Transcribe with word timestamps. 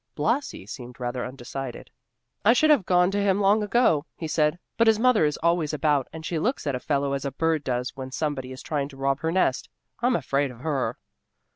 Blasi 0.15 0.65
seemed 0.65 0.99
rather 0.99 1.23
undecided. 1.23 1.91
"I 2.43 2.53
should 2.53 2.71
have 2.71 2.87
gone 2.87 3.11
to 3.11 3.21
him 3.21 3.39
long 3.39 3.61
ago," 3.61 4.07
he 4.17 4.27
said, 4.27 4.57
"but 4.75 4.87
his 4.87 4.97
mother 4.97 5.25
is 5.25 5.37
always 5.43 5.75
about, 5.75 6.07
and 6.11 6.25
she 6.25 6.39
looks 6.39 6.65
at 6.65 6.73
a 6.73 6.79
fellow 6.79 7.13
as 7.13 7.23
a 7.23 7.31
bird 7.31 7.63
does 7.63 7.95
when 7.95 8.09
somebody 8.09 8.51
is 8.51 8.63
trying 8.63 8.89
to 8.89 8.97
rob 8.97 9.19
her 9.19 9.31
nest. 9.31 9.69
I'm 9.99 10.15
afraid 10.15 10.49
of 10.49 10.61
her." 10.61 10.97